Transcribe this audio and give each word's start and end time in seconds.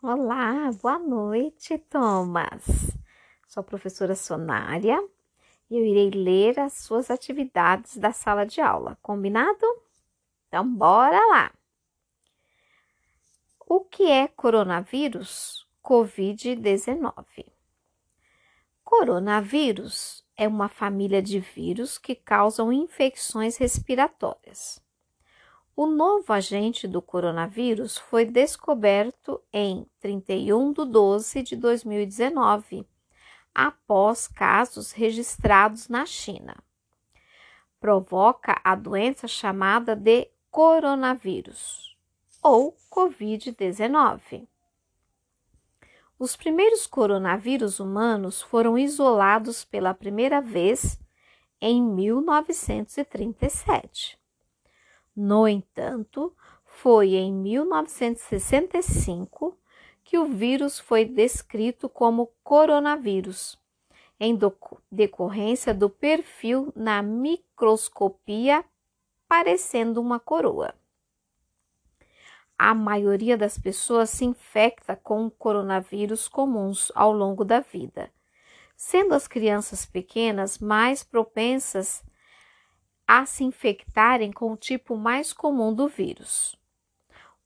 Olá, 0.00 0.70
boa 0.80 0.96
noite, 0.96 1.76
Thomas. 1.76 2.62
Sou 3.48 3.62
a 3.62 3.64
professora 3.64 4.14
Sonária 4.14 4.96
e 5.68 5.76
eu 5.76 5.84
irei 5.84 6.10
ler 6.10 6.60
as 6.60 6.74
suas 6.74 7.10
atividades 7.10 7.96
da 7.96 8.12
sala 8.12 8.46
de 8.46 8.60
aula, 8.60 8.96
combinado? 9.02 9.66
Então, 10.46 10.72
bora 10.72 11.18
lá! 11.26 11.52
O 13.66 13.80
que 13.80 14.04
é 14.04 14.28
coronavírus? 14.28 15.66
Covid-19. 15.82 17.52
Coronavírus 18.84 20.24
é 20.36 20.46
uma 20.46 20.68
família 20.68 21.20
de 21.20 21.40
vírus 21.40 21.98
que 21.98 22.14
causam 22.14 22.72
infecções 22.72 23.56
respiratórias. 23.56 24.80
O 25.80 25.86
novo 25.86 26.32
agente 26.32 26.88
do 26.88 27.00
coronavírus 27.00 27.96
foi 27.96 28.24
descoberto 28.24 29.40
em 29.52 29.86
31 30.00 30.72
de 30.72 30.84
12 30.84 31.40
de 31.44 31.54
2019, 31.54 32.84
após 33.54 34.26
casos 34.26 34.90
registrados 34.90 35.88
na 35.88 36.04
China. 36.04 36.56
Provoca 37.78 38.60
a 38.64 38.74
doença 38.74 39.28
chamada 39.28 39.94
de 39.94 40.28
coronavírus 40.50 41.96
ou 42.42 42.76
Covid-19. 42.90 44.48
Os 46.18 46.34
primeiros 46.34 46.88
coronavírus 46.88 47.78
humanos 47.78 48.42
foram 48.42 48.76
isolados 48.76 49.64
pela 49.64 49.94
primeira 49.94 50.40
vez 50.40 50.98
em 51.60 51.80
1937. 51.80 54.18
No 55.20 55.48
entanto, 55.48 56.32
foi 56.64 57.16
em 57.16 57.32
1965 57.32 59.58
que 60.04 60.16
o 60.16 60.26
vírus 60.26 60.78
foi 60.78 61.04
descrito 61.04 61.88
como 61.88 62.30
coronavírus, 62.44 63.58
em 64.20 64.38
decorrência 64.88 65.74
do 65.74 65.90
perfil 65.90 66.72
na 66.76 67.02
microscopia 67.02 68.64
parecendo 69.26 70.00
uma 70.00 70.20
coroa. 70.20 70.72
A 72.56 72.72
maioria 72.72 73.36
das 73.36 73.58
pessoas 73.58 74.10
se 74.10 74.24
infecta 74.24 74.94
com 74.94 75.28
coronavírus 75.28 76.28
comuns 76.28 76.92
ao 76.94 77.12
longo 77.12 77.44
da 77.44 77.58
vida, 77.58 78.08
sendo 78.76 79.14
as 79.14 79.26
crianças 79.26 79.84
pequenas 79.84 80.60
mais 80.60 81.02
propensas 81.02 82.04
se 83.26 83.42
infectarem 83.42 84.30
com 84.30 84.52
o 84.52 84.56
tipo 84.56 84.96
mais 84.96 85.32
comum 85.32 85.72
do 85.72 85.88
vírus. 85.88 86.58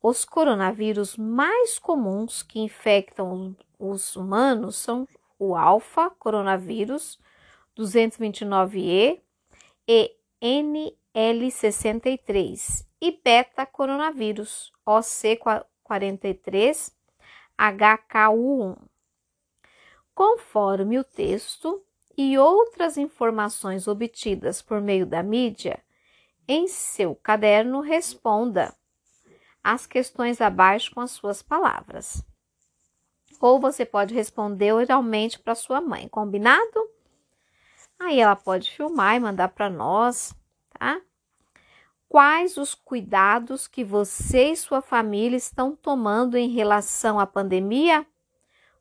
Os 0.02 0.24
coronavírus 0.24 1.16
mais 1.16 1.78
comuns 1.78 2.42
que 2.42 2.58
infectam 2.58 3.54
os 3.78 4.16
humanos 4.16 4.74
são 4.76 5.06
o 5.38 5.54
alfa 5.54 6.10
coronavírus 6.10 7.20
229E 7.78 9.20
e 9.86 10.16
NL63 10.42 12.84
e 13.00 13.20
beta 13.22 13.64
coronavírus 13.64 14.72
OC43 14.86 16.92
HKU1. 17.58 18.76
Conforme 20.14 20.98
o 20.98 21.04
texto, 21.04 21.82
e 22.16 22.38
outras 22.38 22.96
informações 22.96 23.88
obtidas 23.88 24.60
por 24.60 24.80
meio 24.80 25.06
da 25.06 25.22
mídia, 25.22 25.82
em 26.46 26.68
seu 26.68 27.14
caderno 27.14 27.80
responda 27.80 28.74
as 29.62 29.86
questões 29.86 30.40
abaixo 30.40 30.92
com 30.94 31.00
as 31.00 31.12
suas 31.12 31.42
palavras. 31.42 32.24
Ou 33.40 33.60
você 33.60 33.84
pode 33.84 34.14
responder 34.14 34.72
oralmente 34.72 35.38
para 35.38 35.54
sua 35.54 35.80
mãe, 35.80 36.08
combinado? 36.08 36.90
Aí 37.98 38.20
ela 38.20 38.36
pode 38.36 38.70
filmar 38.70 39.16
e 39.16 39.20
mandar 39.20 39.48
para 39.48 39.70
nós, 39.70 40.34
tá? 40.78 41.00
Quais 42.08 42.56
os 42.56 42.74
cuidados 42.74 43.66
que 43.66 43.82
você 43.82 44.50
e 44.50 44.56
sua 44.56 44.82
família 44.82 45.36
estão 45.36 45.74
tomando 45.74 46.36
em 46.36 46.50
relação 46.50 47.18
à 47.18 47.26
pandemia? 47.26 48.06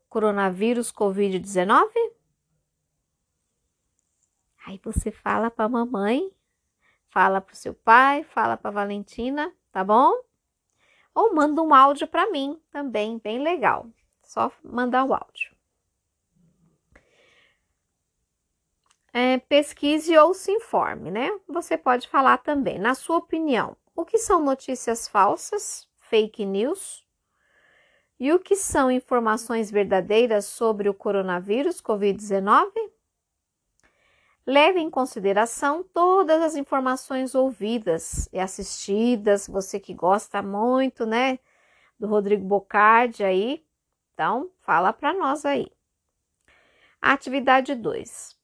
Coronavírus 0.08 0.92
Covid-19? 0.92 1.88
Aí 4.66 4.80
você 4.82 5.10
fala 5.10 5.50
para 5.50 5.64
a 5.64 5.68
mamãe, 5.68 6.30
fala 7.08 7.40
para 7.40 7.52
o 7.52 7.56
seu 7.56 7.74
pai, 7.74 8.24
fala 8.24 8.56
para 8.56 8.70
Valentina, 8.70 9.52
tá 9.70 9.82
bom? 9.82 10.12
Ou 11.14 11.34
manda 11.34 11.60
um 11.60 11.74
áudio 11.74 12.06
para 12.06 12.30
mim 12.30 12.60
também, 12.70 13.18
bem 13.18 13.38
legal. 13.42 13.86
Só 14.22 14.50
mandar 14.62 15.04
o 15.04 15.12
áudio. 15.12 15.52
É, 19.12 19.38
pesquise 19.38 20.16
ou 20.16 20.32
se 20.32 20.50
informe, 20.50 21.10
né? 21.10 21.28
Você 21.46 21.76
pode 21.76 22.08
falar 22.08 22.38
também, 22.38 22.78
na 22.78 22.94
sua 22.94 23.18
opinião, 23.18 23.76
o 23.94 24.06
que 24.06 24.16
são 24.16 24.42
notícias 24.42 25.06
falsas, 25.06 25.86
fake 25.98 26.46
news? 26.46 27.06
E 28.18 28.32
o 28.32 28.38
que 28.38 28.56
são 28.56 28.90
informações 28.90 29.70
verdadeiras 29.70 30.46
sobre 30.46 30.88
o 30.88 30.94
coronavírus 30.94 31.82
Covid-19? 31.82 32.70
Leve 34.44 34.80
em 34.80 34.90
consideração 34.90 35.84
todas 35.84 36.42
as 36.42 36.56
informações 36.56 37.32
ouvidas 37.32 38.28
e 38.32 38.40
assistidas, 38.40 39.46
você 39.46 39.78
que 39.78 39.94
gosta 39.94 40.42
muito, 40.42 41.06
né, 41.06 41.38
do 41.96 42.08
Rodrigo 42.08 42.44
Bocardi 42.44 43.22
aí. 43.22 43.64
Então, 44.12 44.50
fala 44.58 44.92
para 44.92 45.14
nós 45.14 45.44
aí. 45.44 45.70
Atividade 47.00 47.76
2. 47.76 48.36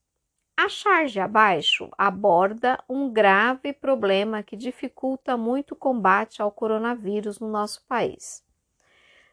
A 0.57 0.69
charge 0.69 1.19
abaixo 1.19 1.91
aborda 1.99 2.83
um 2.89 3.13
grave 3.13 3.73
problema 3.73 4.43
que 4.43 4.57
dificulta 4.57 5.37
muito 5.37 5.73
o 5.73 5.77
combate 5.77 6.41
ao 6.41 6.53
coronavírus 6.53 7.41
no 7.41 7.49
nosso 7.49 7.85
país. 7.87 8.45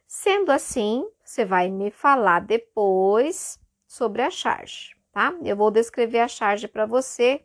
Sendo 0.08 0.52
assim, 0.52 1.08
você 1.24 1.46
vai 1.46 1.70
me 1.70 1.92
falar 1.92 2.42
depois 2.42 3.59
sobre 3.88 4.24
a 4.24 4.32
charge 4.32 4.96
tá? 5.16 5.34
Eu 5.46 5.56
vou 5.56 5.72
descrever 5.72 6.20
a 6.20 6.28
charge 6.28 6.68
para 6.68 6.86
você. 6.86 7.42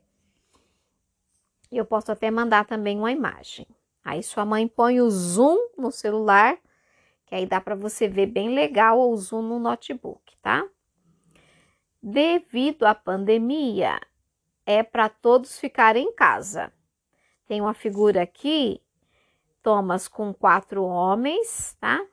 E 1.71 1.77
eu 1.77 1.85
posso 1.85 2.11
até 2.11 2.29
mandar 2.29 2.65
também 2.65 2.99
uma 2.99 3.13
imagem. 3.13 3.65
Aí 4.05 4.25
sua 4.25 4.45
mãe 4.45 4.67
põe 4.67 5.01
o 5.01 5.09
zoom 5.09 5.57
no 5.79 5.93
celular, 5.93 6.59
que 7.27 7.35
aí 7.37 7.47
dá 7.47 7.61
para 7.61 7.77
você 7.77 8.09
ver 8.09 8.27
bem 8.27 8.53
legal 8.53 8.99
o 9.01 9.17
zoom 9.17 9.43
no 9.43 9.61
notebook, 9.61 10.37
tá? 10.39 10.67
Devido 12.03 12.87
à 12.87 12.95
pandemia, 12.95 14.01
é 14.67 14.83
para 14.83 15.09
todos 15.09 15.57
ficarem 15.57 16.09
em 16.09 16.13
casa. 16.13 16.73
Tem 17.47 17.61
uma 17.61 17.75
figura 17.75 18.23
aqui, 18.23 18.83
Thomas 19.63 20.09
com 20.09 20.35
quatro 20.35 20.83
homens, 20.83 21.77
tá? 21.81 22.05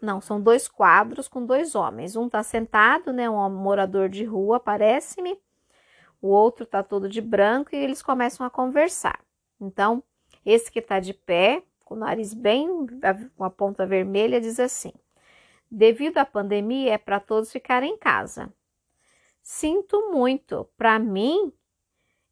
Não, 0.00 0.20
são 0.20 0.40
dois 0.40 0.68
quadros 0.68 1.28
com 1.28 1.44
dois 1.44 1.74
homens. 1.74 2.16
Um 2.16 2.28
tá 2.28 2.42
sentado, 2.42 3.12
né? 3.12 3.28
Um 3.28 3.50
morador 3.50 4.08
de 4.08 4.24
rua, 4.24 4.60
parece-me. 4.60 5.38
O 6.20 6.28
outro 6.28 6.66
tá 6.66 6.82
todo 6.82 7.08
de 7.08 7.20
branco 7.20 7.74
e 7.74 7.78
eles 7.78 8.02
começam 8.02 8.46
a 8.46 8.50
conversar. 8.50 9.20
Então, 9.60 10.02
esse 10.44 10.70
que 10.70 10.80
tá 10.80 11.00
de 11.00 11.14
pé, 11.14 11.62
com 11.84 11.94
o 11.94 11.98
nariz 11.98 12.34
bem 12.34 12.68
com 13.36 13.44
a 13.44 13.50
ponta 13.50 13.86
vermelha, 13.86 14.40
diz 14.40 14.58
assim: 14.60 14.92
Devido 15.70 16.18
à 16.18 16.24
pandemia, 16.24 16.94
é 16.94 16.98
para 16.98 17.20
todos 17.20 17.52
ficarem 17.52 17.94
em 17.94 17.98
casa. 17.98 18.52
Sinto 19.42 20.10
muito, 20.12 20.68
para 20.76 20.98
mim, 20.98 21.52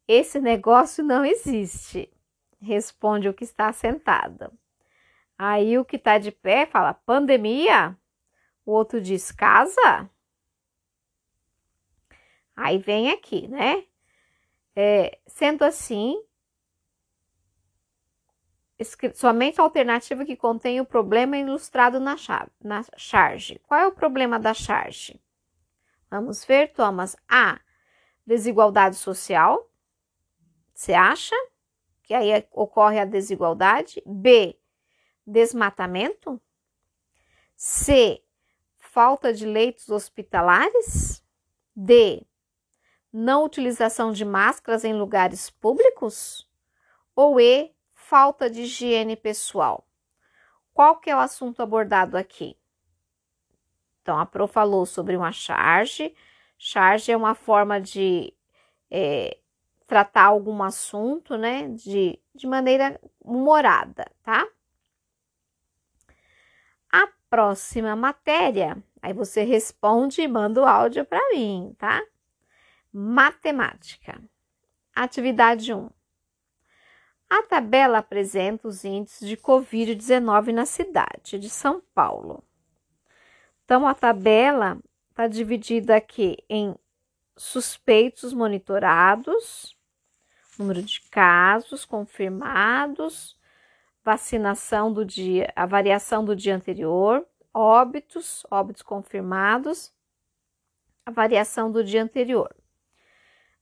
esse 0.07 0.39
negócio 0.41 1.03
não 1.03 1.25
existe, 1.25 2.13
responde 2.61 3.29
o 3.29 3.35
que 3.35 3.45
está 3.45 3.73
sentado. 3.73 4.53
Aí 5.39 5.79
o 5.79 5.85
que 5.85 5.99
tá 5.99 6.19
de 6.19 6.33
pé 6.33 6.65
fala 6.65 6.95
pandemia, 6.95 7.97
o 8.65 8.73
outro 8.73 9.01
diz 9.01 9.31
casa. 9.31 10.11
Aí 12.57 12.79
vem 12.79 13.11
aqui, 13.11 13.47
né? 13.49 13.85
É, 14.75 15.19
sendo 15.27 15.63
assim, 15.63 16.17
somente 19.15 19.61
a 19.61 19.65
alternativa 19.65 20.25
que 20.25 20.37
contém 20.37 20.81
o 20.81 20.87
problema 20.87 21.37
é 21.37 21.41
ilustrado 21.41 22.01
na, 22.01 22.17
na 22.63 22.83
charge. 22.97 23.59
Qual 23.67 23.79
é 23.81 23.87
o 23.87 23.93
problema 23.93 24.39
da 24.39 24.55
charge? 24.55 25.21
Vamos 26.11 26.45
ver, 26.45 26.73
Thomas. 26.73 27.17
A. 27.29 27.61
Desigualdade 28.27 28.97
social. 28.97 29.71
Você 30.75 30.95
acha 30.95 31.35
que 32.03 32.15
aí 32.15 32.45
ocorre 32.53 32.99
a 32.99 33.05
desigualdade? 33.05 34.03
B 34.05 34.59
desmatamento? 35.27 36.41
C. 37.57 38.23
Falta 38.79 39.33
de 39.33 39.45
leitos 39.45 39.89
hospitalares? 39.89 41.23
D. 41.75 42.25
Não 43.13 43.45
utilização 43.45 44.13
de 44.13 44.25
máscaras 44.25 44.85
em 44.85 44.95
lugares 44.95 45.51
públicos? 45.51 46.49
Ou 47.15 47.41
E. 47.41 47.75
Falta 47.95 48.49
de 48.49 48.63
higiene 48.63 49.17
pessoal? 49.17 49.87
Qual 50.73 51.01
que 51.01 51.11
é 51.11 51.17
o 51.17 51.19
assunto 51.19 51.63
abordado 51.63 52.17
aqui? 52.17 52.57
Então, 54.03 54.19
a 54.19 54.25
Pro 54.25 54.47
falou 54.47 54.87
sobre 54.87 55.17
uma 55.17 55.33
charge. 55.33 56.15
Charge 56.57 57.11
é 57.11 57.17
uma 57.17 57.35
forma 57.35 57.81
de 57.81 58.33
é, 58.91 59.39
tratar 59.87 60.27
algum 60.27 60.63
assunto, 60.63 61.37
né, 61.37 61.69
de, 61.71 62.19
de 62.35 62.47
maneira 62.47 63.01
humorada, 63.21 64.05
tá? 64.23 64.47
Próxima 67.37 67.95
matéria, 67.95 68.83
aí 69.03 69.13
você 69.13 69.43
responde 69.43 70.23
e 70.23 70.27
manda 70.27 70.63
o 70.63 70.65
áudio 70.65 71.05
para 71.05 71.21
mim, 71.35 71.77
tá? 71.77 72.03
Matemática. 72.91 74.19
Atividade 74.95 75.71
1. 75.71 75.91
A 77.29 77.43
tabela 77.43 77.99
apresenta 77.99 78.67
os 78.67 78.87
índices 78.87 79.29
de 79.29 79.37
Covid-19 79.37 80.51
na 80.51 80.65
cidade 80.65 81.39
de 81.39 81.51
São 81.51 81.83
Paulo. 81.95 82.43
Então, 83.67 83.87
a 83.87 83.93
tabela 83.93 84.79
está 85.11 85.27
dividida 85.27 85.95
aqui 85.95 86.39
em 86.49 86.75
suspeitos 87.37 88.33
monitorados, 88.33 89.77
número 90.59 90.83
de 90.83 91.03
casos 91.11 91.85
confirmados, 91.85 93.39
vacinação 94.07 94.91
do 94.93 95.05
dia, 95.05 95.53
a 95.57 95.67
variação 95.67 96.25
do 96.25 96.37
dia 96.37 96.55
anterior, 96.55 97.27
óbitos, 97.53 98.47
óbitos 98.49 98.83
confirmados, 98.83 99.93
a 101.05 101.11
variação 101.11 101.73
do 101.73 101.83
dia 101.83 102.05
anterior. 102.05 102.55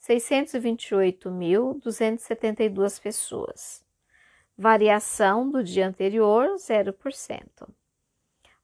628.272 0.00 3.00
pessoas. 3.00 3.84
Variação 4.56 5.48
do 5.50 5.62
dia 5.62 5.86
anterior, 5.86 6.56
0%. 6.56 7.68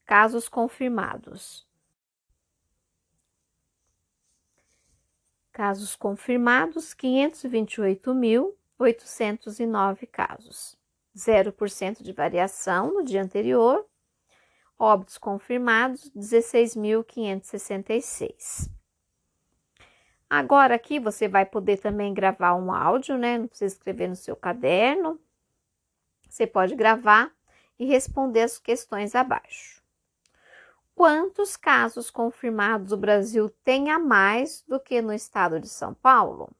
casos 0.08 0.48
confirmados. 0.48 1.68
Casos 5.52 5.94
confirmados, 5.94 6.94
528.809 8.78 10.06
casos, 10.06 10.78
0% 11.16 12.02
de 12.02 12.12
variação 12.12 12.92
no 12.94 13.04
dia 13.04 13.22
anterior. 13.22 13.86
Óbitos 14.78 15.18
confirmados, 15.18 16.10
16.566. 16.16 18.70
Agora 20.30 20.74
aqui 20.74 21.00
você 21.00 21.26
vai 21.26 21.44
poder 21.44 21.78
também 21.78 22.14
gravar 22.14 22.54
um 22.54 22.72
áudio, 22.72 23.18
né? 23.18 23.38
Não 23.38 23.48
precisa 23.48 23.74
escrever 23.74 24.08
no 24.08 24.16
seu 24.16 24.36
caderno. 24.36 25.18
Você 26.28 26.46
pode 26.46 26.76
gravar 26.76 27.32
e 27.78 27.86
responder 27.86 28.42
as 28.42 28.58
questões 28.58 29.14
abaixo 29.14 29.78
quantos 30.98 31.56
casos 31.56 32.10
confirmados 32.10 32.90
o 32.90 32.96
Brasil 32.96 33.48
tem 33.62 33.88
a 33.88 34.00
mais 34.00 34.64
do 34.66 34.80
que 34.80 35.00
no 35.00 35.12
estado 35.12 35.60
de 35.60 35.68
São 35.68 35.94
Paulo? 35.94 36.50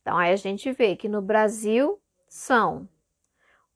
Então, 0.00 0.16
aí 0.16 0.32
a 0.32 0.36
gente 0.36 0.72
vê 0.72 0.96
que 0.96 1.08
no 1.08 1.20
Brasil 1.20 2.00
são 2.28 2.88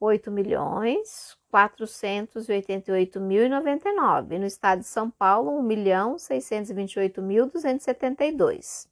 8 0.00 0.30
milhões 0.30 1.36
488.099. 1.52 4.38
No 4.38 4.46
estado 4.46 4.80
de 4.80 4.86
São 4.86 5.10
Paulo, 5.10 5.58
1 5.58 5.62
milhão 5.62 6.16
628.272. 6.16 8.88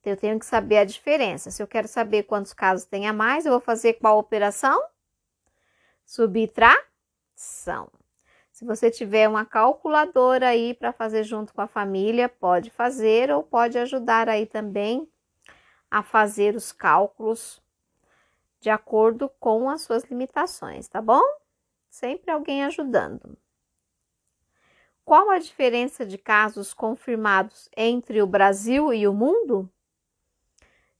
Então, 0.00 0.12
eu 0.12 0.16
tenho 0.16 0.38
que 0.38 0.46
saber 0.46 0.78
a 0.78 0.84
diferença. 0.84 1.50
Se 1.50 1.60
eu 1.62 1.66
quero 1.66 1.88
saber 1.88 2.22
quantos 2.22 2.52
casos 2.52 2.86
tem 2.86 3.08
a 3.08 3.12
mais, 3.12 3.44
eu 3.44 3.50
vou 3.52 3.60
fazer 3.60 3.94
qual 3.94 4.18
operação? 4.18 4.80
Subtrair 6.06 6.86
são. 7.34 7.90
Se 8.52 8.64
você 8.64 8.90
tiver 8.90 9.28
uma 9.28 9.44
calculadora 9.44 10.48
aí 10.48 10.74
para 10.74 10.92
fazer 10.92 11.24
junto 11.24 11.52
com 11.54 11.60
a 11.62 11.66
família, 11.66 12.28
pode 12.28 12.70
fazer 12.70 13.30
ou 13.30 13.42
pode 13.42 13.78
ajudar 13.78 14.28
aí 14.28 14.46
também 14.46 15.08
a 15.90 16.02
fazer 16.02 16.54
os 16.54 16.72
cálculos 16.72 17.60
de 18.60 18.70
acordo 18.70 19.28
com 19.40 19.68
as 19.68 19.82
suas 19.82 20.04
limitações, 20.04 20.88
tá 20.88 21.00
bom? 21.00 21.22
Sempre 21.88 22.30
alguém 22.30 22.64
ajudando. 22.64 23.36
Qual 25.04 25.30
a 25.30 25.38
diferença 25.38 26.04
de 26.04 26.18
casos 26.18 26.72
confirmados 26.72 27.68
entre 27.76 28.22
o 28.22 28.26
Brasil 28.26 28.92
e 28.92 29.08
o 29.08 29.14
mundo? 29.14 29.68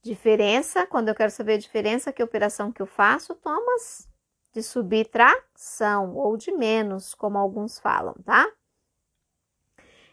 Diferença, 0.02 0.86
quando 0.86 1.08
eu 1.08 1.14
quero 1.14 1.30
saber 1.30 1.54
a 1.54 1.58
diferença, 1.58 2.12
que 2.12 2.22
operação 2.22 2.72
que 2.72 2.80
eu 2.80 2.86
faço, 2.86 3.34
Thomas? 3.34 4.10
de 4.52 4.62
subtração 4.62 6.14
ou 6.16 6.36
de 6.36 6.52
menos, 6.52 7.14
como 7.14 7.38
alguns 7.38 7.78
falam, 7.78 8.14
tá? 8.24 8.50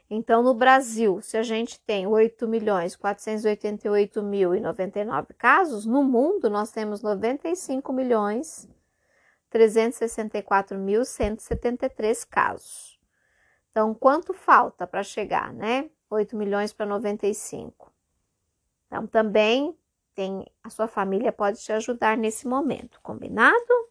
Então, 0.09 0.41
no 0.41 0.53
Brasil, 0.53 1.21
se 1.21 1.37
a 1.37 1.43
gente 1.43 1.79
tem 1.81 2.07
8 2.07 2.47
milhões 2.47 2.95
488 2.95 4.23
mil 4.23 4.55
e 4.55 4.59
99 4.59 5.33
casos, 5.33 5.85
no 5.85 6.03
mundo 6.03 6.49
nós 6.49 6.71
temos 6.71 7.01
95 7.01 7.91
milhões 7.91 8.69
364 9.49 10.77
mil 10.77 11.03
173 11.03 12.23
casos. 12.23 12.99
Então, 13.71 13.93
quanto 13.93 14.33
falta 14.33 14.87
para 14.87 15.03
chegar, 15.03 15.53
né? 15.53 15.89
8 16.09 16.35
milhões 16.37 16.71
para 16.71 16.85
95. 16.85 17.91
Então, 18.87 19.05
também 19.05 19.77
tem 20.15 20.45
a 20.63 20.69
sua 20.69 20.87
família 20.87 21.31
pode 21.31 21.59
te 21.59 21.71
ajudar 21.71 22.17
nesse 22.17 22.47
momento, 22.47 22.99
combinado? 23.03 23.87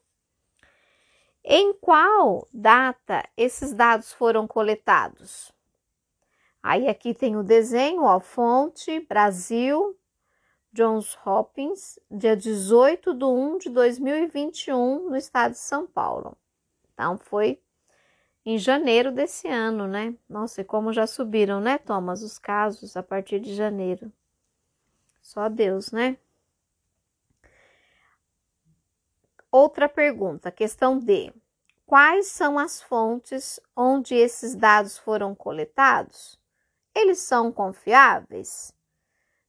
Em 1.45 1.73
qual 1.75 2.49
data 2.53 3.23
esses 3.37 3.73
dados 3.73 4.13
foram 4.13 4.47
coletados? 4.49 5.55
Aí 6.67 6.89
aqui 6.89 7.15
tem 7.15 7.37
o 7.37 7.45
desenho, 7.45 8.03
ó, 8.03 8.19
fonte 8.19 8.99
Brasil, 8.99 9.97
Johns 10.73 11.17
Hopkins, 11.25 11.97
dia 12.11 12.37
18 12.37 13.15
de 13.15 13.25
1 13.25 13.59
de 13.59 13.71
2021, 13.71 15.09
no 15.09 15.17
estado 15.17 15.53
de 15.53 15.59
São 15.59 15.87
Paulo. 15.87 16.37
Então, 16.93 17.19
foi 17.19 17.63
em 18.45 18.59
janeiro 18.59 19.13
desse 19.13 19.47
ano, 19.47 19.87
né? 19.87 20.17
Nossa, 20.29 20.61
e 20.61 20.65
como 20.65 20.93
já 20.93 21.07
subiram, 21.07 21.61
né, 21.61 21.79
Thomas, 21.79 22.21
os 22.21 22.37
casos 22.37 22.97
a 22.97 23.03
partir 23.03 23.39
de 23.39 23.55
janeiro. 23.55 24.13
Só 25.23 25.49
Deus, 25.49 25.93
né? 25.93 26.19
Outra 29.53 29.89
pergunta, 29.89 30.51
questão 30.51 30.99
D. 30.99 31.33
quais 31.87 32.27
são 32.27 32.59
as 32.59 32.83
fontes 32.83 33.61
onde 33.77 34.17
esses 34.17 34.57
dados 34.57 34.99
foram 34.99 35.33
coletados? 35.33 36.45
Eles 36.97 37.19
são 37.19 37.53
confiáveis? 37.53 38.75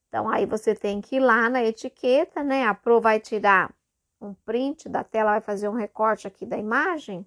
Então, 0.09 0.27
aí 0.27 0.45
você 0.45 0.75
tem 0.75 0.99
que 0.99 1.15
ir 1.15 1.21
lá 1.21 1.49
na 1.49 1.63
etiqueta, 1.63 2.43
né? 2.43 2.67
A 2.67 2.73
Pro 2.73 2.99
vai 2.99 3.21
tirar 3.21 3.73
um 4.19 4.33
print 4.33 4.89
da 4.89 5.01
tela, 5.01 5.31
vai 5.31 5.39
fazer 5.39 5.69
um 5.69 5.73
recorte 5.73 6.27
aqui 6.27 6.45
da 6.45 6.57
imagem. 6.57 7.25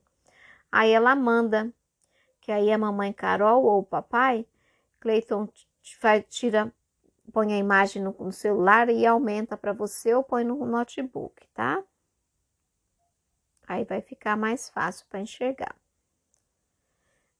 Aí 0.70 0.90
ela 0.90 1.16
manda, 1.16 1.72
que 2.38 2.52
aí 2.52 2.70
a 2.70 2.76
mamãe 2.76 3.14
Carol 3.14 3.64
ou 3.64 3.78
o 3.78 3.82
papai, 3.82 4.46
Cleiton 5.00 5.48
tira, 6.28 6.70
põe 7.32 7.54
a 7.54 7.58
imagem 7.58 8.02
no, 8.02 8.14
no 8.18 8.30
celular 8.30 8.90
e 8.90 9.06
aumenta 9.06 9.56
para 9.56 9.72
você 9.72 10.14
ou 10.14 10.22
põe 10.22 10.44
no 10.44 10.66
notebook, 10.66 11.48
tá? 11.54 11.82
Aí 13.66 13.84
vai 13.84 14.02
ficar 14.02 14.36
mais 14.36 14.68
fácil 14.68 15.06
para 15.08 15.20
enxergar. 15.20 15.79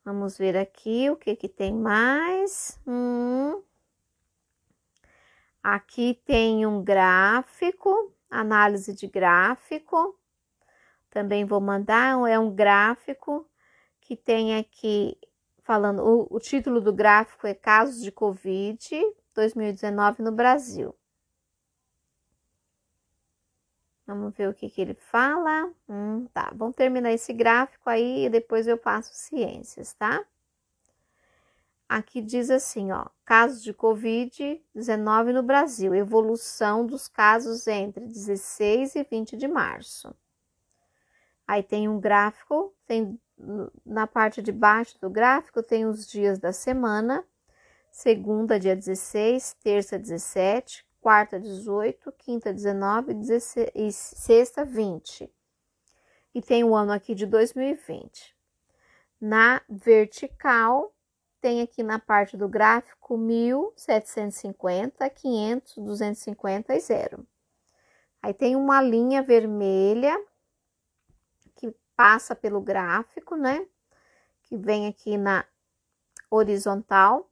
Vamos 0.05 0.39
ver 0.39 0.57
aqui 0.57 1.11
o 1.11 1.17
que 1.17 1.37
que 1.37 1.49
tem 1.49 1.75
mais. 1.75 2.81
Hum. 2.87 3.63
Aqui 5.63 6.21
tem 6.25 6.65
um 6.67 6.83
gráfico, 6.83 8.13
análise 8.31 8.95
de 8.95 9.07
gráfico. 9.07 10.19
Também 11.11 11.45
vou 11.45 11.61
mandar, 11.61 12.17
é 12.29 12.39
um 12.39 12.51
gráfico 12.51 13.47
que 14.01 14.17
tem 14.17 14.57
aqui 14.57 15.19
falando, 15.63 16.03
o, 16.03 16.27
o 16.31 16.41
título 16.41 16.81
do 16.81 16.93
gráfico 16.93 17.47
é 17.47 17.55
Casos 17.55 18.03
de 18.03 18.11
Covid 18.11 18.79
2019 19.35 20.23
no 20.23 20.33
Brasil. 20.33 20.95
Vamos 24.11 24.35
ver 24.35 24.49
o 24.49 24.55
que, 24.55 24.69
que 24.69 24.81
ele 24.81 24.95
fala. 24.95 25.73
Hum, 25.89 26.27
tá, 26.35 26.53
vamos 26.53 26.75
terminar 26.75 27.13
esse 27.13 27.33
gráfico 27.33 27.89
aí 27.89 28.27
e 28.27 28.29
depois 28.29 28.67
eu 28.67 28.77
passo 28.77 29.15
ciências, 29.15 29.93
tá? 29.93 30.25
Aqui 31.89 32.21
diz 32.21 32.51
assim, 32.51 32.91
ó, 32.91 33.07
casos 33.25 33.63
de 33.63 33.73
Covid-19 33.73 35.33
no 35.33 35.45
Brasil, 35.45 35.95
evolução 35.95 36.85
dos 36.85 37.07
casos 37.07 37.69
entre 37.69 38.05
16 38.05 38.97
e 38.97 39.05
20 39.05 39.37
de 39.37 39.47
março. 39.47 40.13
Aí 41.47 41.63
tem 41.63 41.89
um 41.89 42.01
gráfico, 42.01 42.75
tem 42.89 43.17
na 43.87 44.09
parte 44.09 44.43
de 44.43 44.51
baixo 44.51 45.01
do 45.01 45.09
gráfico 45.09 45.63
tem 45.63 45.87
os 45.87 46.05
dias 46.05 46.41
da 46.41 46.53
semana, 46.53 47.25
segunda 47.93 48.59
dia 48.59 48.75
16, 48.75 49.57
terça 49.63 49.97
17, 49.97 50.85
quarta 51.01 51.41
18, 51.41 52.13
quinta 52.13 52.53
19 52.53 53.15
16, 53.15 53.71
e 53.75 53.91
sexta 53.91 54.65
20. 54.65 55.33
E 56.35 56.43
tem 56.43 56.63
o 56.63 56.75
ano 56.75 56.93
aqui 56.93 57.15
de 57.15 57.27
2020. 57.27 58.37
Na 59.21 59.61
vertical, 59.69 60.95
tem 61.41 61.63
aqui 61.63 61.83
na 61.83 61.99
parte 61.99 62.37
do 62.37 62.49
gráfico 62.49 63.17
1750, 63.17 65.09
500, 65.09 65.79
250 65.79 66.75
e 66.75 66.81
zero. 66.81 67.27
Aí 68.23 68.35
tem 68.35 68.55
uma 68.55 68.83
linha 68.83 69.23
vermelha 69.23 70.15
que 71.57 71.75
passa 71.97 72.35
pelo 72.35 72.61
gráfico, 72.61 73.35
né? 73.37 73.67
Que 74.43 74.57
vem 74.57 74.87
aqui 74.87 75.17
na 75.17 75.47
horizontal 76.31 77.31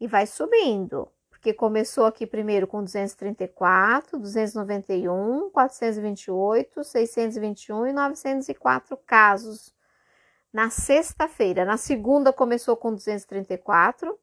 e 0.00 0.08
vai 0.08 0.26
subindo 0.26 1.08
porque 1.46 1.54
começou 1.54 2.06
aqui 2.06 2.26
primeiro 2.26 2.66
com 2.66 2.82
234, 2.82 4.18
291, 4.18 5.48
428, 5.50 6.82
621 6.82 7.86
e 7.86 7.92
904 7.92 8.96
casos 9.06 9.72
na 10.52 10.70
sexta-feira. 10.70 11.64
Na 11.64 11.76
segunda 11.76 12.32
começou 12.32 12.76
com 12.76 12.92
234, 12.92 14.18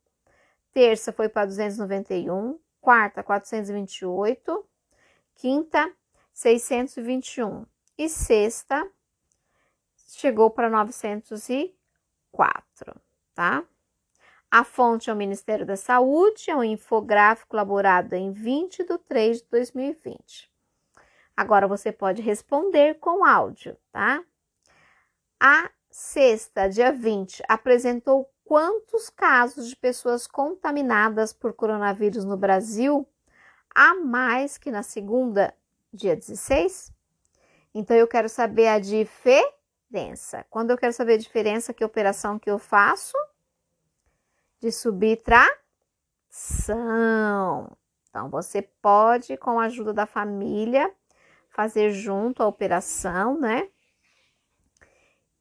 terça 0.74 1.14
foi 1.14 1.30
para 1.30 1.46
291, 1.46 2.60
quarta 2.82 3.24
428, 3.24 4.66
quinta 5.36 5.90
621 6.34 7.66
e 7.98 8.10
sexta 8.10 8.86
chegou 10.10 10.50
para 10.50 10.70
904, 10.70 13.02
tá? 13.34 13.64
A 14.54 14.64
fonte 14.64 15.10
é 15.10 15.14
o 15.14 15.16
Ministério 15.16 15.66
da 15.66 15.76
Saúde, 15.76 16.52
é 16.52 16.56
um 16.56 16.64
infográfico 16.64 17.56
elaborado 17.56 18.14
em 18.14 18.32
20 18.32 18.84
de 18.84 18.98
3 19.00 19.40
de 19.40 19.48
2020. 19.50 20.48
Agora 21.36 21.68
você 21.68 21.92
pode 21.92 22.22
responder 22.22 23.00
com 23.00 23.26
áudio, 23.26 23.76
tá? 23.92 24.24
A 25.40 25.72
sexta, 25.90 26.70
dia 26.70 26.92
20, 26.92 27.42
apresentou 27.48 28.32
quantos 28.46 29.10
casos 29.10 29.68
de 29.68 29.76
pessoas 29.76 30.28
contaminadas 30.28 31.34
por 31.34 31.54
coronavírus 31.54 32.24
no 32.24 32.38
Brasil, 32.38 33.08
a 33.74 33.96
mais 33.96 34.60
que 34.60 34.70
na 34.70 34.84
segunda, 34.84 35.52
dia 35.92 36.16
16? 36.16 36.94
Então 37.74 37.98
eu 37.98 38.08
quero 38.08 38.30
saber 38.30 38.68
a 38.68 38.78
diferença. 38.78 40.46
Quando 40.48 40.70
eu 40.70 40.78
quero 40.78 40.94
saber 40.94 41.14
a 41.14 41.18
diferença, 41.18 41.74
que 41.74 41.84
operação 41.84 42.38
que 42.38 42.52
eu 42.52 42.60
faço? 42.60 43.18
De 44.64 44.72
subtração. 44.72 45.52
Então, 48.10 48.30
você 48.30 48.62
pode, 48.62 49.36
com 49.36 49.60
a 49.60 49.66
ajuda 49.66 49.92
da 49.92 50.06
família, 50.06 50.90
fazer 51.50 51.92
junto 51.92 52.42
a 52.42 52.48
operação, 52.48 53.38
né? 53.38 53.70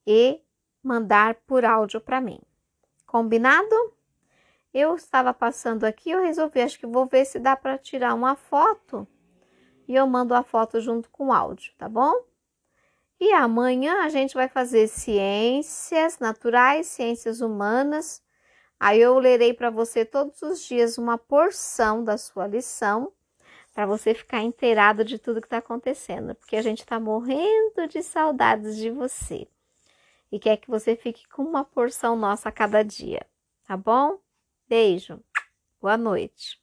E 0.05 0.41
mandar 0.83 1.35
por 1.47 1.63
áudio 1.63 2.01
para 2.01 2.19
mim. 2.19 2.41
Combinado? 3.05 3.93
Eu 4.73 4.95
estava 4.95 5.33
passando 5.33 5.85
aqui, 5.85 6.09
eu 6.09 6.21
resolvi, 6.21 6.59
acho 6.59 6.77
que 6.77 6.85
vou 6.85 7.05
ver 7.05 7.23
se 7.23 7.39
dá 7.39 7.55
para 7.55 7.77
tirar 7.77 8.13
uma 8.13 8.35
foto 8.35 9.07
e 9.87 9.95
eu 9.95 10.05
mando 10.07 10.33
a 10.33 10.43
foto 10.43 10.81
junto 10.81 11.09
com 11.11 11.27
o 11.27 11.31
áudio, 11.31 11.71
tá 11.77 11.87
bom? 11.87 12.13
E 13.19 13.31
amanhã 13.31 14.03
a 14.03 14.09
gente 14.09 14.33
vai 14.33 14.49
fazer 14.49 14.87
ciências 14.87 16.19
naturais, 16.19 16.87
ciências 16.87 17.39
humanas 17.39 18.21
Aí 18.85 18.99
eu 18.99 19.17
lerei 19.17 19.53
para 19.53 19.69
você 19.69 20.03
todos 20.03 20.41
os 20.41 20.59
dias 20.59 20.97
uma 20.97 21.17
porção 21.17 22.03
da 22.03 22.17
sua 22.17 22.45
lição, 22.45 23.13
para 23.73 23.85
você 23.85 24.13
ficar 24.13 24.41
inteirado 24.41 25.05
de 25.05 25.17
tudo 25.17 25.39
que 25.39 25.47
está 25.47 25.59
acontecendo, 25.59 26.35
porque 26.35 26.57
a 26.57 26.61
gente 26.61 26.79
está 26.79 26.99
morrendo 26.99 27.87
de 27.87 28.03
saudades 28.03 28.75
de 28.75 28.91
você 28.91 29.47
e 30.29 30.37
quer 30.37 30.57
que 30.57 30.69
você 30.69 30.97
fique 30.97 31.25
com 31.29 31.43
uma 31.43 31.63
porção 31.63 32.17
nossa 32.17 32.49
a 32.49 32.51
cada 32.51 32.83
dia, 32.83 33.25
tá 33.65 33.77
bom? 33.77 34.19
Beijo, 34.67 35.17
boa 35.79 35.95
noite. 35.95 36.62